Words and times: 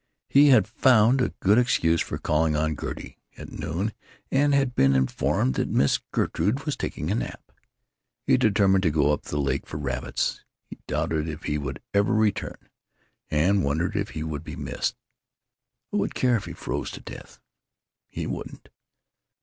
He 0.29 0.47
had 0.47 0.67
found 0.67 1.21
a 1.21 1.29
good 1.41 1.59
excuse 1.59 2.01
for 2.01 2.17
calling 2.17 2.55
on 2.55 2.75
Gertie, 2.75 3.19
at 3.37 3.51
noon, 3.51 3.93
and 4.31 4.51
had 4.51 4.73
been 4.73 4.95
informed 4.95 5.53
that 5.53 5.67
Miss 5.69 5.99
Gertrude 6.11 6.65
was 6.65 6.75
taking 6.75 7.11
a 7.11 7.13
nap. 7.13 7.51
He 8.25 8.35
determined 8.35 8.81
to 8.81 8.89
go 8.89 9.13
up 9.13 9.25
the 9.25 9.39
lake 9.39 9.67
for 9.67 9.77
rabbits. 9.77 10.43
He 10.65 10.79
doubted 10.87 11.29
if 11.29 11.43
he 11.43 11.59
would 11.59 11.83
ever 11.93 12.15
return, 12.15 12.57
and 13.29 13.63
wondered 13.63 13.95
if 13.95 14.09
he 14.17 14.23
would 14.23 14.43
be 14.43 14.55
missed. 14.55 14.95
Who 15.91 15.99
would 15.99 16.15
care 16.15 16.35
if 16.35 16.45
he 16.45 16.53
froze 16.53 16.89
to 16.93 16.99
death? 16.99 17.39
He 18.07 18.25
wouldn't! 18.25 18.69